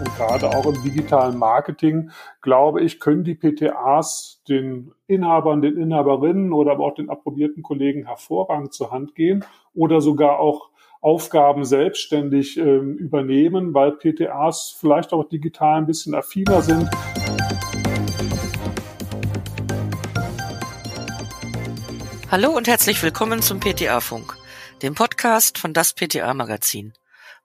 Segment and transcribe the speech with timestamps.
[0.00, 2.10] Und gerade auch im digitalen Marketing,
[2.40, 8.06] glaube ich, können die PTAs den Inhabern, den Inhaberinnen oder aber auch den approbierten Kollegen
[8.06, 9.44] hervorragend zur Hand gehen
[9.74, 10.70] oder sogar auch
[11.02, 16.88] Aufgaben selbstständig äh, übernehmen, weil PTAs vielleicht auch digital ein bisschen affiner sind.
[22.30, 24.34] Hallo und herzlich willkommen zum PTA-Funk,
[24.82, 26.94] dem Podcast von das PTA-Magazin.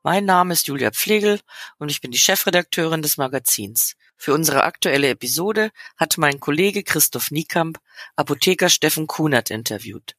[0.06, 1.40] Mein Name ist Julia Pflegel
[1.80, 3.96] und ich bin die Chefredakteurin des Magazins.
[4.16, 7.80] Für unsere aktuelle Episode hat mein Kollege Christoph Niekamp
[8.16, 10.16] Apotheker Steffen Kunert interviewt.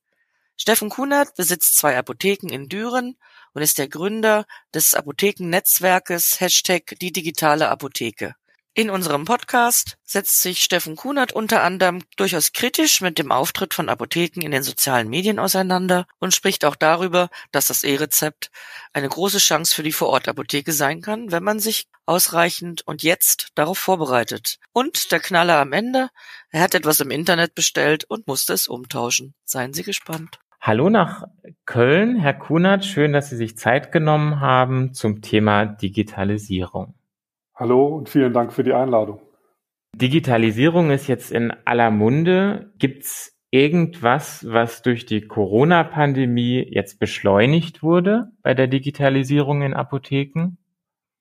[0.56, 3.16] Steffen Kunert besitzt zwei Apotheken in Düren
[3.52, 8.34] und ist der Gründer des Apothekennetzwerkes Hashtag die digitale Apotheke.
[8.78, 13.88] In unserem Podcast setzt sich Steffen Kunert unter anderem durchaus kritisch mit dem Auftritt von
[13.88, 18.50] Apotheken in den sozialen Medien auseinander und spricht auch darüber, dass das E-Rezept
[18.92, 23.78] eine große Chance für die Vorortapotheke sein kann, wenn man sich ausreichend und jetzt darauf
[23.78, 24.58] vorbereitet.
[24.74, 26.10] Und der Knaller am Ende,
[26.50, 29.32] er hat etwas im Internet bestellt und musste es umtauschen.
[29.46, 30.38] Seien Sie gespannt.
[30.60, 31.24] Hallo nach
[31.64, 32.84] Köln, Herr Kunert.
[32.84, 36.94] Schön, dass Sie sich Zeit genommen haben zum Thema Digitalisierung.
[37.58, 39.18] Hallo und vielen Dank für die Einladung.
[39.94, 42.70] Digitalisierung ist jetzt in aller Munde.
[42.78, 50.58] Gibt's irgendwas, was durch die Corona-Pandemie jetzt beschleunigt wurde bei der Digitalisierung in Apotheken?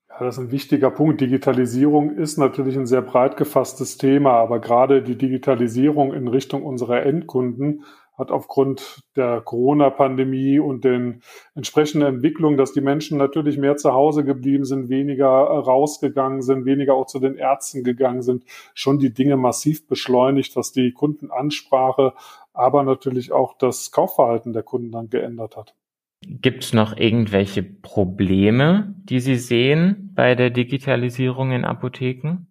[0.09, 1.21] Ja, das ist ein wichtiger Punkt.
[1.21, 7.03] Digitalisierung ist natürlich ein sehr breit gefasstes Thema, aber gerade die Digitalisierung in Richtung unserer
[7.03, 7.85] Endkunden
[8.17, 11.21] hat aufgrund der Corona-Pandemie und den
[11.53, 16.93] entsprechenden Entwicklungen, dass die Menschen natürlich mehr zu Hause geblieben sind, weniger rausgegangen sind, weniger
[16.93, 18.43] auch zu den Ärzten gegangen sind,
[18.73, 22.13] schon die Dinge massiv beschleunigt, was die Kundenansprache,
[22.53, 25.75] aber natürlich auch das Kaufverhalten der Kunden dann geändert hat.
[26.21, 32.47] Gibt es noch irgendwelche Probleme, die Sie sehen bei der Digitalisierung in Apotheken?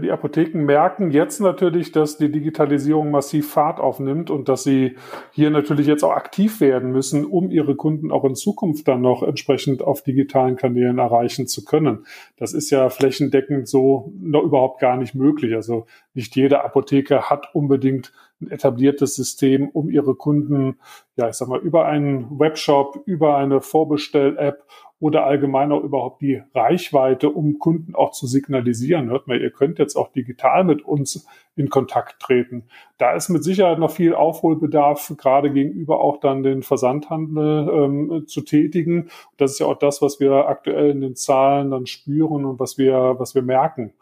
[0.00, 4.96] Die Apotheken merken jetzt natürlich, dass die Digitalisierung massiv Fahrt aufnimmt und dass sie
[5.32, 9.22] hier natürlich jetzt auch aktiv werden müssen, um ihre Kunden auch in Zukunft dann noch
[9.22, 12.06] entsprechend auf digitalen Kanälen erreichen zu können.
[12.36, 15.54] Das ist ja flächendeckend so noch überhaupt gar nicht möglich.
[15.54, 20.78] Also nicht jede Apotheke hat unbedingt ein etabliertes System, um ihre Kunden,
[21.16, 24.64] ja, ich sag mal, über einen Webshop, über eine Vorbestell-App
[25.00, 29.10] oder allgemein auch überhaupt die Reichweite, um Kunden auch zu signalisieren.
[29.10, 32.64] Hört mal, ihr könnt jetzt auch digital mit uns in Kontakt treten.
[32.98, 38.42] Da ist mit Sicherheit noch viel Aufholbedarf, gerade gegenüber auch dann den Versandhandel ähm, zu
[38.42, 39.10] tätigen.
[39.36, 42.78] Das ist ja auch das, was wir aktuell in den Zahlen dann spüren und was
[42.78, 43.92] wir, was wir merken.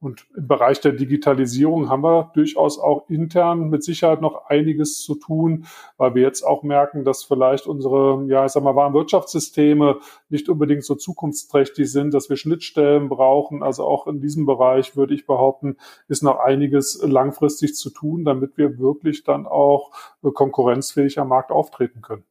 [0.00, 5.16] Und im Bereich der Digitalisierung haben wir durchaus auch intern mit Sicherheit noch einiges zu
[5.16, 5.66] tun,
[5.96, 9.98] weil wir jetzt auch merken, dass vielleicht unsere, ja, ich sag mal, Warenwirtschaftssysteme
[10.28, 13.64] nicht unbedingt so zukunftsträchtig sind, dass wir Schnittstellen brauchen.
[13.64, 15.76] Also auch in diesem Bereich würde ich behaupten,
[16.06, 19.90] ist noch einiges langfristig zu tun, damit wir wirklich dann auch
[20.22, 22.24] konkurrenzfähig am Markt auftreten können.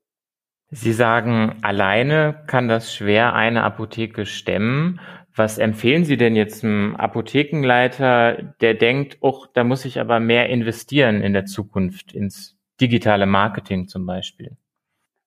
[0.70, 5.00] Sie sagen, alleine kann das schwer eine Apotheke stemmen.
[5.38, 10.50] Was empfehlen Sie denn jetzt einem Apothekenleiter, der denkt, oh, da muss ich aber mehr
[10.50, 14.58] investieren in der Zukunft, ins digitale Marketing zum Beispiel?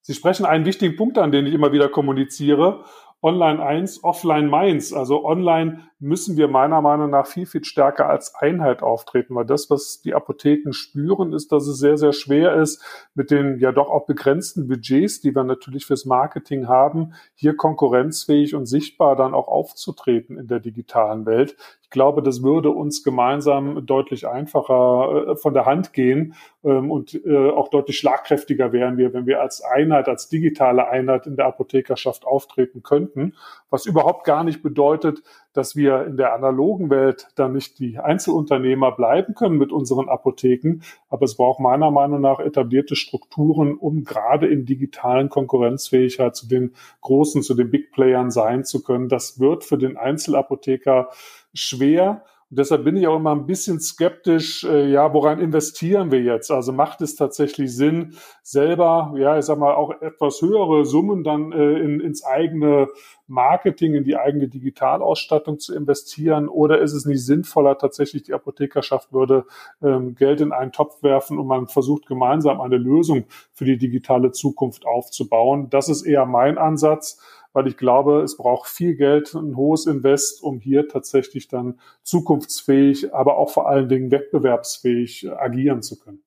[0.00, 2.84] Sie sprechen einen wichtigen Punkt an, den ich immer wieder kommuniziere.
[3.22, 4.94] Online eins, offline meins.
[4.94, 9.68] Also online müssen wir meiner Meinung nach viel, viel stärker als Einheit auftreten, weil das,
[9.68, 12.82] was die Apotheken spüren, ist, dass es sehr, sehr schwer ist,
[13.14, 18.54] mit den ja doch auch begrenzten Budgets, die wir natürlich fürs Marketing haben, hier konkurrenzfähig
[18.54, 21.56] und sichtbar dann auch aufzutreten in der digitalen Welt.
[21.90, 27.20] Ich glaube, das würde uns gemeinsam deutlich einfacher äh, von der Hand gehen ähm, und
[27.26, 31.46] äh, auch deutlich schlagkräftiger wären wir, wenn wir als Einheit, als digitale Einheit in der
[31.46, 33.34] Apothekerschaft auftreten könnten,
[33.70, 38.92] was überhaupt gar nicht bedeutet, dass wir in der analogen Welt dann nicht die Einzelunternehmer
[38.92, 40.82] bleiben können mit unseren Apotheken.
[41.08, 46.74] Aber es braucht meiner Meinung nach etablierte Strukturen, um gerade in digitalen Konkurrenzfähigkeit zu den
[47.00, 49.08] großen, zu den Big Playern sein zu können.
[49.08, 51.08] Das wird für den Einzelapotheker
[51.54, 52.24] schwer.
[52.50, 56.50] Und deshalb bin ich auch immer ein bisschen skeptisch, äh, ja, woran investieren wir jetzt?
[56.50, 61.52] Also macht es tatsächlich Sinn, selber, ja, ich sag mal, auch etwas höhere Summen dann
[61.52, 62.88] äh, in, ins eigene
[63.28, 66.48] Marketing, in die eigene Digitalausstattung zu investieren?
[66.48, 69.44] Oder ist es nicht sinnvoller, tatsächlich die Apothekerschaft würde
[69.80, 74.32] ähm, Geld in einen Topf werfen und man versucht gemeinsam eine Lösung für die digitale
[74.32, 75.70] Zukunft aufzubauen?
[75.70, 77.20] Das ist eher mein Ansatz
[77.52, 83.14] weil ich glaube, es braucht viel Geld, ein hohes Invest, um hier tatsächlich dann zukunftsfähig,
[83.14, 86.22] aber auch vor allen Dingen wettbewerbsfähig agieren zu können.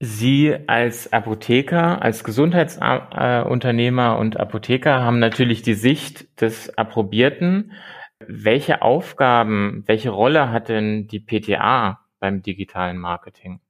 [0.00, 7.72] Sie als Apotheker, als Gesundheitsunternehmer und Apotheker haben natürlich die Sicht des Approbierten.
[8.24, 13.60] Welche Aufgaben, welche Rolle hat denn die PTA beim digitalen Marketing?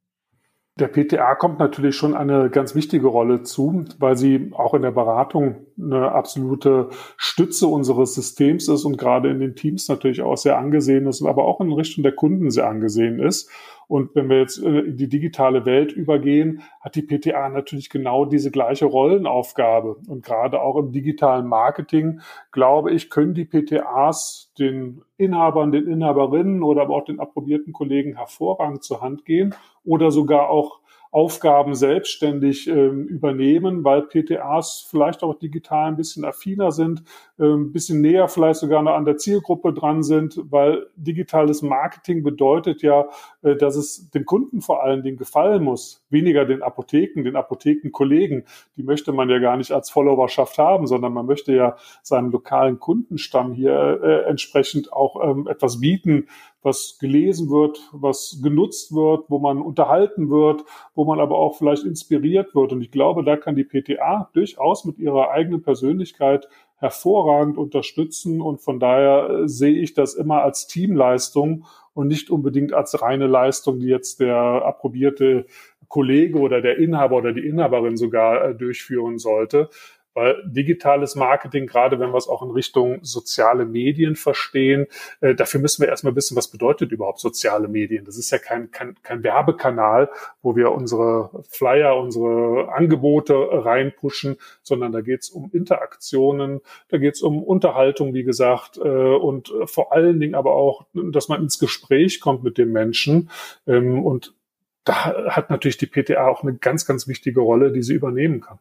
[0.79, 4.93] Der PTA kommt natürlich schon eine ganz wichtige Rolle zu, weil sie auch in der
[4.93, 10.57] Beratung eine absolute Stütze unseres Systems ist und gerade in den Teams natürlich auch sehr
[10.57, 13.51] angesehen ist, aber auch in Richtung der Kunden sehr angesehen ist.
[13.89, 18.27] Und wenn wir jetzt äh, in die digitale Welt übergehen, hat die PTA natürlich genau
[18.27, 19.97] diese gleiche Rollenaufgabe.
[20.07, 22.21] Und gerade auch im digitalen Marketing,
[22.53, 28.17] glaube ich, können die PTAs den Inhabern, den Inhaberinnen oder aber auch den approbierten Kollegen
[28.17, 29.55] hervorragend zur Hand gehen
[29.89, 30.81] oder sogar auch
[31.11, 37.03] Aufgaben selbstständig ähm, übernehmen, weil PTAs vielleicht auch digital ein bisschen affiner sind,
[37.39, 42.23] äh, ein bisschen näher vielleicht sogar noch an der Zielgruppe dran sind, weil digitales Marketing
[42.23, 43.09] bedeutet ja,
[43.43, 48.45] äh, dass es dem Kunden vor allen Dingen gefallen muss, weniger den Apotheken, den Apothekenkollegen.
[48.77, 52.81] Die möchte man ja gar nicht als Followerschaft haben, sondern man möchte ja seinem lokalen
[52.81, 56.27] Kundenstamm hier äh, entsprechend auch ähm, etwas bieten,
[56.63, 60.65] was gelesen wird, was genutzt wird, wo man unterhalten wird,
[60.95, 62.73] wo man aber auch vielleicht inspiriert wird.
[62.73, 68.41] Und ich glaube, da kann die PTA durchaus mit ihrer eigenen Persönlichkeit hervorragend unterstützen.
[68.41, 71.65] Und von daher äh, sehe ich das immer als Teamleistung
[71.95, 75.47] und nicht unbedingt als reine Leistung, die jetzt der approbierte
[75.89, 79.71] Kollege oder der Inhaber oder die Inhaberin sogar äh, durchführen sollte,
[80.19, 84.89] weil digitales Marketing, gerade wenn wir es auch in Richtung soziale Medien verstehen,
[85.21, 88.05] äh, dafür müssen wir erstmal wissen, was bedeutet überhaupt soziale Medien.
[88.05, 90.11] Das ist ja kein, kein, kein Werbekanal,
[90.43, 97.15] wo wir unsere Flyer, unsere Angebote reinpushen, sondern da geht es um Interaktionen, da geht
[97.15, 101.61] es um Unterhaltung, wie gesagt, äh, und vor allen Dingen aber auch, dass man ins
[101.61, 103.31] Gespräch kommt mit den Menschen.
[103.69, 104.35] Ähm, und
[104.83, 108.59] da hat natürlich die PTA auch eine ganz, ganz wichtige Rolle, die sie übernehmen kann.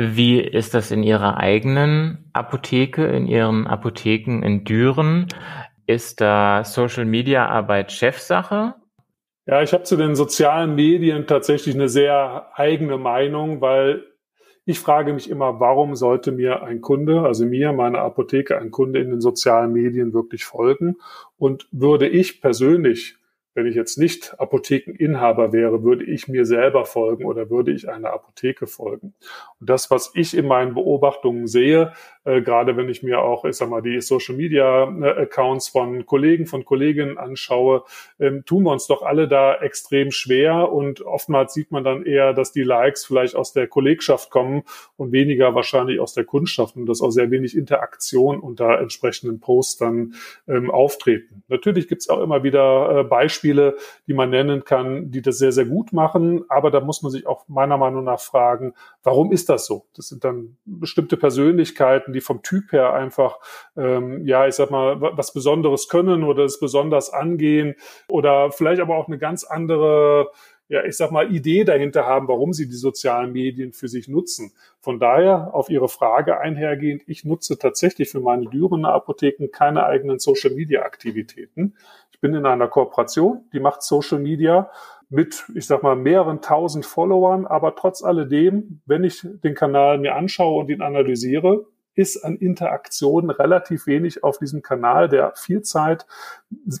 [0.00, 5.26] Wie ist das in Ihrer eigenen Apotheke, in Ihren Apotheken in Düren?
[5.88, 8.76] Ist da Social Media Arbeit Chefsache?
[9.46, 14.04] Ja, ich habe zu den sozialen Medien tatsächlich eine sehr eigene Meinung, weil
[14.64, 19.00] ich frage mich immer, warum sollte mir ein Kunde, also mir, meine Apotheke, ein Kunde
[19.00, 20.98] in den sozialen Medien wirklich folgen?
[21.38, 23.17] Und würde ich persönlich
[23.58, 28.12] wenn ich jetzt nicht Apothekeninhaber wäre, würde ich mir selber folgen oder würde ich einer
[28.12, 29.14] Apotheke folgen.
[29.58, 31.92] Und das, was ich in meinen Beobachtungen sehe,
[32.24, 36.06] äh, gerade wenn ich mir auch, ich sag mal, die Social Media äh, Accounts von
[36.06, 37.82] Kollegen, von Kolleginnen anschaue,
[38.20, 42.34] ähm, tun wir uns doch alle da extrem schwer und oftmals sieht man dann eher,
[42.34, 44.62] dass die Likes vielleicht aus der Kollegschaft kommen
[44.96, 49.78] und weniger wahrscheinlich aus der Kundschaft und dass auch sehr wenig Interaktion unter entsprechenden Posts
[49.78, 50.14] dann
[50.46, 51.42] ähm, auftreten.
[51.48, 55.38] Natürlich gibt es auch immer wieder äh, Beispiele, Beispiele, die man nennen kann, die das
[55.38, 56.44] sehr, sehr gut machen.
[56.48, 59.86] Aber da muss man sich auch meiner Meinung nach fragen, warum ist das so?
[59.96, 63.38] Das sind dann bestimmte Persönlichkeiten, die vom Typ her einfach,
[63.76, 67.74] ähm, ja, ich sag mal, was Besonderes können oder es besonders angehen
[68.08, 70.30] oder vielleicht aber auch eine ganz andere
[70.70, 74.52] ja, ich sag mal, Idee dahinter haben, warum sie die sozialen Medien für sich nutzen.
[74.80, 80.18] Von daher auf Ihre Frage einhergehend, ich nutze tatsächlich für meine Dürener Apotheken keine eigenen
[80.18, 81.74] Social Media Aktivitäten.
[82.18, 84.72] Ich bin in einer Kooperation, die macht Social Media
[85.08, 90.16] mit, ich sag mal, mehreren tausend Followern, aber trotz alledem, wenn ich den Kanal mir
[90.16, 96.06] anschaue und ihn analysiere, ist an Interaktion relativ wenig auf diesem Kanal, der viel Zeit,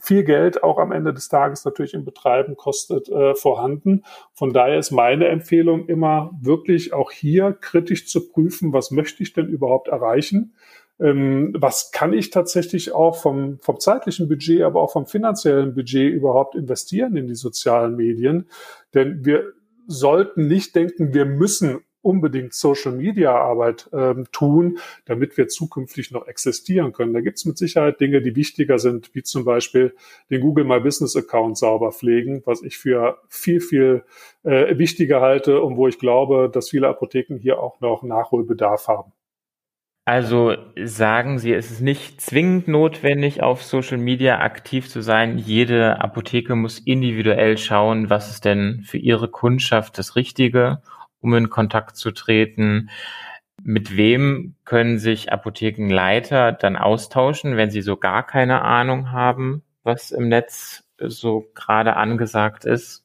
[0.02, 4.02] viel Geld auch am Ende des Tages natürlich im Betreiben kostet, äh, vorhanden.
[4.32, 9.34] Von daher ist meine Empfehlung immer wirklich auch hier kritisch zu prüfen, was möchte ich
[9.34, 10.54] denn überhaupt erreichen?
[11.00, 16.12] Ähm, was kann ich tatsächlich auch vom, vom zeitlichen Budget, aber auch vom finanziellen Budget
[16.12, 18.46] überhaupt investieren in die sozialen Medien?
[18.94, 19.52] Denn wir
[19.86, 26.26] sollten nicht denken, wir müssen unbedingt Social Media Arbeit ähm, tun, damit wir zukünftig noch
[26.26, 27.12] existieren können.
[27.12, 29.94] Da gibt es mit Sicherheit Dinge, die wichtiger sind, wie zum Beispiel
[30.30, 34.04] den Google My Business Account sauber pflegen, was ich für viel, viel
[34.44, 39.12] äh, wichtiger halte und wo ich glaube, dass viele Apotheken hier auch noch Nachholbedarf haben.
[40.08, 45.36] Also sagen Sie, es ist nicht zwingend notwendig, auf Social Media aktiv zu sein.
[45.36, 50.80] Jede Apotheke muss individuell schauen, was ist denn für ihre Kundschaft das Richtige
[51.20, 52.88] um in Kontakt zu treten.
[53.62, 60.10] Mit wem können sich Apothekenleiter dann austauschen, wenn sie so gar keine Ahnung haben, was
[60.10, 63.04] im Netz so gerade angesagt ist?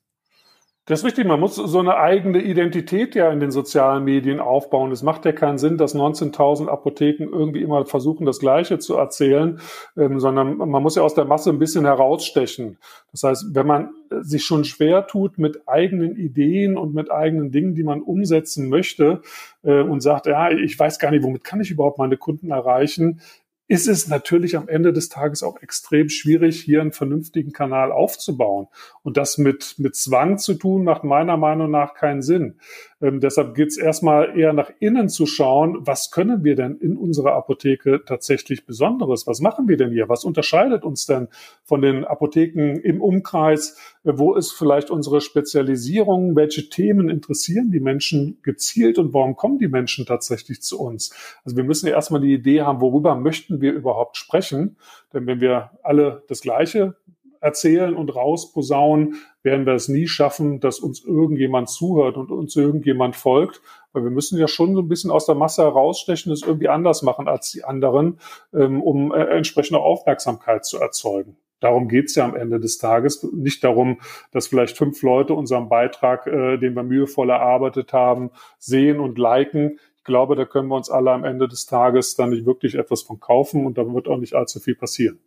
[0.85, 4.91] Das ist richtig, man muss so eine eigene Identität ja in den sozialen Medien aufbauen.
[4.91, 9.61] Es macht ja keinen Sinn, dass 19.000 Apotheken irgendwie immer versuchen, das Gleiche zu erzählen,
[9.95, 12.79] ähm, sondern man muss ja aus der Masse ein bisschen herausstechen.
[13.13, 17.75] Das heißt, wenn man sich schon schwer tut mit eigenen Ideen und mit eigenen Dingen,
[17.75, 19.21] die man umsetzen möchte
[19.63, 23.21] äh, und sagt, ja, ich weiß gar nicht, womit kann ich überhaupt meine Kunden erreichen,
[23.67, 28.67] ist es natürlich am Ende des Tages auch extrem schwierig, hier einen vernünftigen Kanal aufzubauen.
[29.03, 32.59] Und das mit, mit Zwang zu tun, macht meiner Meinung nach keinen Sinn.
[33.03, 36.95] Ähm, deshalb geht es erstmal eher nach innen zu schauen, was können wir denn in
[36.95, 39.27] unserer Apotheke tatsächlich Besonderes?
[39.27, 40.07] Was machen wir denn hier?
[40.07, 41.27] Was unterscheidet uns denn
[41.63, 43.77] von den Apotheken im Umkreis?
[44.03, 46.35] Äh, wo ist vielleicht unsere Spezialisierung?
[46.37, 51.13] Welche Themen interessieren die Menschen gezielt und warum kommen die Menschen tatsächlich zu uns?
[51.43, 54.77] Also wir müssen ja erstmal die Idee haben, worüber möchten wir überhaupt sprechen?
[55.13, 56.95] Denn wenn wir alle das Gleiche
[57.43, 63.17] erzählen und rausposaunen, werden wir es nie schaffen, dass uns irgendjemand zuhört und uns irgendjemand
[63.17, 63.61] folgt.
[63.91, 67.01] Weil wir müssen ja schon so ein bisschen aus der Masse herausstechen, es irgendwie anders
[67.01, 68.19] machen als die anderen,
[68.53, 71.37] ähm, um äh, entsprechende Aufmerksamkeit zu erzeugen.
[71.59, 73.23] Darum geht's ja am Ende des Tages.
[73.31, 73.99] Nicht darum,
[74.31, 79.79] dass vielleicht fünf Leute unseren Beitrag, äh, den wir mühevoll erarbeitet haben, sehen und liken.
[80.03, 83.19] Glaube, da können wir uns alle am Ende des Tages dann nicht wirklich etwas von
[83.19, 85.19] kaufen und da wird auch nicht allzu viel passieren.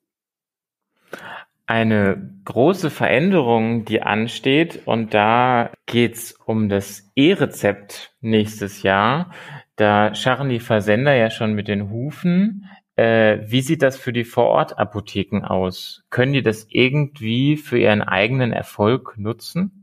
[1.69, 9.33] Eine große Veränderung, die ansteht, und da geht's um das E-Rezept nächstes Jahr.
[9.75, 12.71] Da scharren die Versender ja schon mit den Hufen.
[12.95, 16.05] Äh, wie sieht das für die Vorortapotheken aus?
[16.09, 19.76] Können die das irgendwie für ihren eigenen Erfolg nutzen?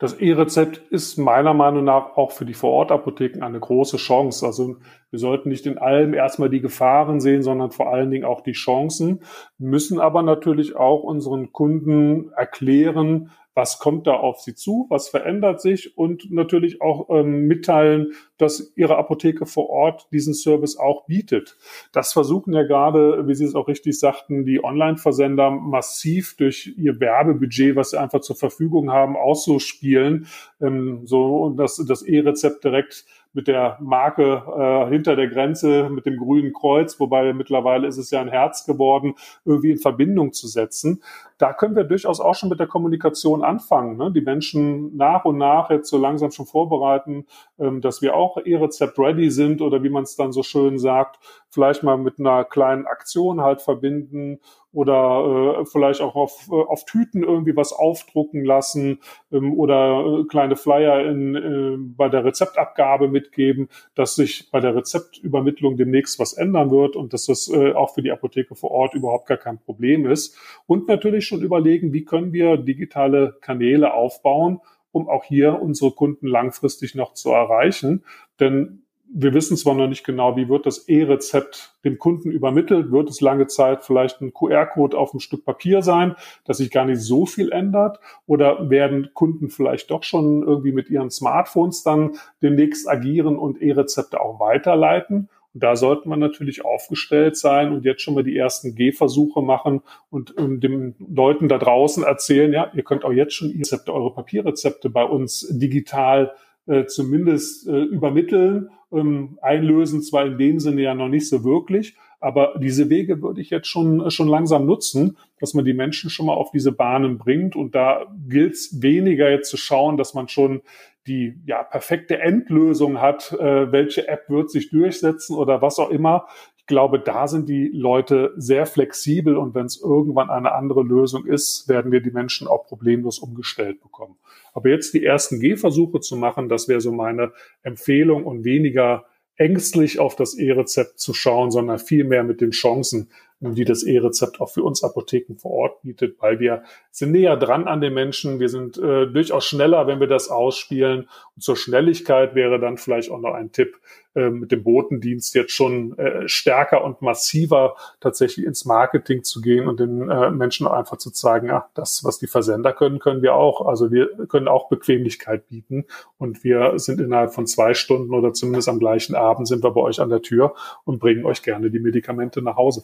[0.00, 4.46] Das E-Rezept ist meiner Meinung nach auch für die Vorortapotheken eine große Chance.
[4.46, 4.76] Also
[5.10, 8.52] wir sollten nicht in allem erstmal die Gefahren sehen, sondern vor allen Dingen auch die
[8.52, 9.22] Chancen,
[9.58, 15.60] müssen aber natürlich auch unseren Kunden erklären, was kommt da auf sie zu, was verändert
[15.60, 21.56] sich und natürlich auch ähm, mitteilen, dass ihre Apotheke vor Ort diesen Service auch bietet.
[21.90, 27.00] Das versuchen ja gerade, wie Sie es auch richtig sagten, die Online-Versender massiv durch ihr
[27.00, 30.28] Werbebudget, was sie einfach zur Verfügung haben, auszuspielen,
[30.60, 36.16] ähm, so dass das E-Rezept direkt mit der Marke äh, hinter der Grenze, mit dem
[36.16, 41.02] grünen Kreuz, wobei mittlerweile ist es ja ein Herz geworden, irgendwie in Verbindung zu setzen.
[41.38, 43.96] Da können wir durchaus auch schon mit der Kommunikation anfangen.
[43.96, 44.12] Ne?
[44.12, 47.26] Die Menschen nach und nach jetzt so langsam schon vorbereiten,
[47.58, 51.18] ähm, dass wir auch E-Rezept ready sind oder wie man es dann so schön sagt,
[51.50, 54.40] vielleicht mal mit einer kleinen Aktion halt verbinden
[54.72, 59.00] oder äh, vielleicht auch auf, äh, auf Tüten irgendwie was aufdrucken lassen
[59.32, 64.76] ähm, oder äh, kleine Flyer in, äh, bei der Rezeptabgabe mitgeben, dass sich bei der
[64.76, 68.94] Rezeptübermittlung demnächst was ändern wird und dass das äh, auch für die Apotheke vor Ort
[68.94, 70.36] überhaupt gar kein Problem ist.
[70.66, 76.26] Und natürlich schon überlegen, wie können wir digitale Kanäle aufbauen, um auch hier unsere Kunden
[76.26, 78.04] langfristig noch zu erreichen.
[78.40, 83.08] Denn wir wissen zwar noch nicht genau, wie wird das E-Rezept dem Kunden übermittelt, wird
[83.08, 87.00] es lange Zeit vielleicht ein QR-Code auf einem Stück Papier sein, dass sich gar nicht
[87.00, 92.88] so viel ändert, oder werden Kunden vielleicht doch schon irgendwie mit ihren Smartphones dann demnächst
[92.88, 95.30] agieren und E-Rezepte auch weiterleiten.
[95.58, 100.32] Da sollte man natürlich aufgestellt sein und jetzt schon mal die ersten Gehversuche machen und,
[100.32, 104.90] und den Leuten da draußen erzählen, ja, ihr könnt auch jetzt schon E-Rezepte, eure Papierrezepte
[104.90, 106.32] bei uns digital
[106.66, 108.70] äh, zumindest äh, übermitteln.
[108.90, 113.40] Ähm, einlösen zwar in dem Sinne ja noch nicht so wirklich, aber diese Wege würde
[113.40, 116.72] ich jetzt schon, äh, schon langsam nutzen, dass man die Menschen schon mal auf diese
[116.72, 117.54] Bahnen bringt.
[117.54, 120.62] Und da gilt es weniger jetzt zu schauen, dass man schon
[121.08, 126.26] die ja, perfekte Endlösung hat, äh, welche App wird sich durchsetzen oder was auch immer
[126.68, 131.66] glaube, da sind die Leute sehr flexibel und wenn es irgendwann eine andere Lösung ist,
[131.66, 134.16] werden wir die Menschen auch problemlos umgestellt bekommen.
[134.52, 139.98] Aber jetzt die ersten Gehversuche zu machen, das wäre so meine Empfehlung und weniger ängstlich
[139.98, 143.08] auf das E-Rezept zu schauen, sondern vielmehr mit den Chancen,
[143.40, 147.68] die das E-Rezept auch für uns Apotheken vor Ort bietet, weil wir sind näher dran
[147.68, 151.08] an den Menschen, wir sind äh, durchaus schneller, wenn wir das ausspielen.
[151.36, 153.76] Und zur Schnelligkeit wäre dann vielleicht auch noch ein Tipp,
[154.14, 159.68] äh, mit dem Botendienst jetzt schon äh, stärker und massiver tatsächlich ins Marketing zu gehen
[159.68, 163.34] und den äh, Menschen einfach zu zeigen, ja, das, was die Versender können, können wir
[163.34, 163.66] auch.
[163.66, 165.84] Also wir können auch Bequemlichkeit bieten
[166.16, 169.80] und wir sind innerhalb von zwei Stunden oder zumindest am gleichen Abend sind wir bei
[169.80, 170.54] euch an der Tür
[170.84, 172.82] und bringen euch gerne die Medikamente nach Hause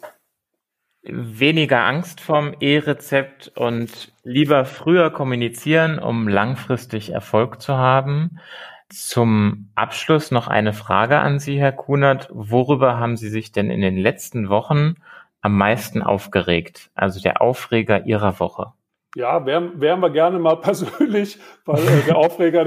[1.05, 8.39] weniger Angst vom E-Rezept und lieber früher kommunizieren, um langfristig Erfolg zu haben.
[8.89, 12.29] Zum Abschluss noch eine Frage an Sie, Herr Kunert.
[12.33, 14.97] Worüber haben Sie sich denn in den letzten Wochen
[15.41, 16.91] am meisten aufgeregt?
[16.95, 18.73] Also der Aufreger Ihrer Woche?
[19.17, 22.65] Ja, wären, wären wir gerne mal persönlich, weil äh, der Aufreger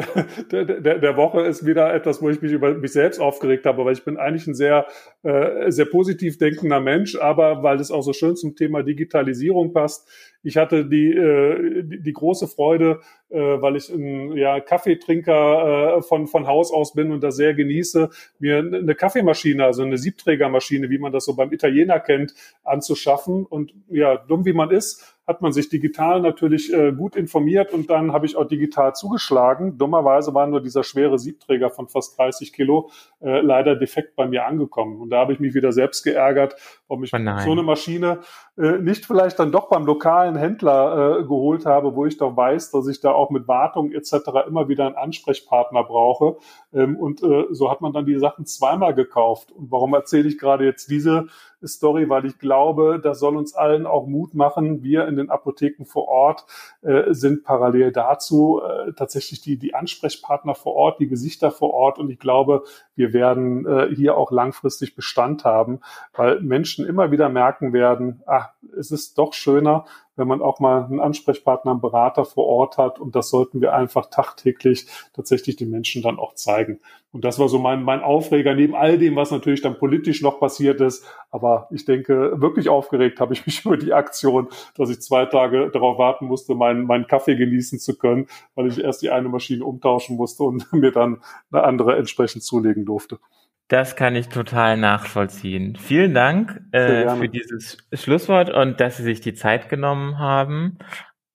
[0.49, 3.83] der, der, der Woche ist wieder etwas, wo ich mich über mich selbst aufgeregt habe,
[3.83, 4.87] weil ich bin eigentlich ein sehr,
[5.23, 10.07] äh, sehr positiv denkender Mensch, aber weil es auch so schön zum Thema Digitalisierung passt.
[10.41, 16.01] Ich hatte die, äh, die, die große Freude, äh, weil ich ein ja, Kaffeetrinker äh,
[16.01, 20.89] von, von Haus aus bin und das sehr genieße, mir eine Kaffeemaschine, also eine Siebträgermaschine,
[20.89, 23.45] wie man das so beim Italiener kennt, anzuschaffen.
[23.45, 27.89] Und ja, dumm wie man ist, hat man sich digital natürlich äh, gut informiert und
[27.89, 29.77] dann habe ich auch digital zugeschlagen.
[29.77, 34.45] Dummerweise war nur dieser schwere Siebträger von fast 30 Kilo äh, leider defekt bei mir
[34.45, 35.01] angekommen.
[35.01, 36.55] Und da habe ich mich wieder selbst geärgert,
[36.87, 38.19] ob ich oh so eine Maschine
[38.57, 42.71] äh, nicht vielleicht dann doch beim lokalen Händler äh, geholt habe, wo ich doch weiß,
[42.71, 44.13] dass ich da auch mit Wartung etc.
[44.47, 46.37] immer wieder einen Ansprechpartner brauche.
[46.73, 49.51] Ähm, und äh, so hat man dann die Sachen zweimal gekauft.
[49.51, 51.27] Und warum erzähle ich gerade jetzt diese
[51.65, 54.83] Story, weil ich glaube, das soll uns allen auch Mut machen.
[54.83, 56.45] Wir in den Apotheken vor Ort
[56.81, 61.97] äh, sind parallel dazu äh, tatsächlich die, die Ansprechpartner vor Ort, die Gesichter vor Ort.
[61.97, 62.63] Und ich glaube,
[62.95, 65.79] wir werden äh, hier auch langfristig Bestand haben,
[66.13, 69.85] weil Menschen immer wieder merken werden, ah, es ist doch schöner,
[70.17, 72.99] wenn man auch mal einen Ansprechpartner, einen Berater vor Ort hat.
[72.99, 76.79] Und das sollten wir einfach tagtäglich tatsächlich den Menschen dann auch zeigen.
[77.11, 80.39] Und das war so mein, mein Aufreger, neben all dem, was natürlich dann politisch noch
[80.39, 81.05] passiert ist.
[81.29, 85.69] Aber ich denke, wirklich aufgeregt habe ich mich über die Aktion, dass ich zwei Tage
[85.71, 89.63] darauf warten musste, meinen, meinen Kaffee genießen zu können, weil ich erst die eine Maschine
[89.63, 93.19] umtauschen musste und mir dann eine andere entsprechend zulegen durfte.
[93.67, 95.75] Das kann ich total nachvollziehen.
[95.75, 100.77] Vielen Dank äh, für dieses Schlusswort und dass Sie sich die Zeit genommen haben.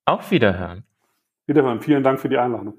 [0.05, 0.83] Auf Wiederhören.
[1.45, 1.81] Wiederhören.
[1.81, 2.73] Vielen Dank für die Einladung.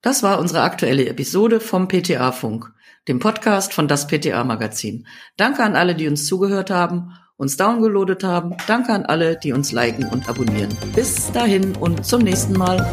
[0.00, 2.72] Das war unsere aktuelle Episode vom PTA Funk,
[3.08, 5.06] dem Podcast von das PTA Magazin.
[5.36, 8.56] Danke an alle, die uns zugehört haben, uns downgeloadet haben.
[8.66, 10.74] Danke an alle, die uns liken und abonnieren.
[10.94, 12.86] Bis dahin und zum nächsten Mal.